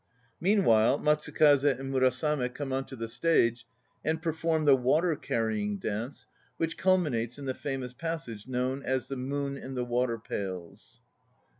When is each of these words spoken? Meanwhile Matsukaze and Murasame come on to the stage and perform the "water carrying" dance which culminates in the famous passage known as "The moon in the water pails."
Meanwhile 0.39 0.97
Matsukaze 0.97 1.77
and 1.79 1.93
Murasame 1.93 2.51
come 2.55 2.73
on 2.73 2.85
to 2.85 2.95
the 2.95 3.07
stage 3.07 3.67
and 4.03 4.19
perform 4.19 4.65
the 4.65 4.75
"water 4.75 5.15
carrying" 5.15 5.77
dance 5.77 6.25
which 6.57 6.75
culminates 6.75 7.37
in 7.37 7.45
the 7.45 7.53
famous 7.53 7.93
passage 7.93 8.47
known 8.47 8.81
as 8.81 9.09
"The 9.09 9.17
moon 9.17 9.57
in 9.57 9.75
the 9.75 9.85
water 9.85 10.17
pails." 10.17 11.01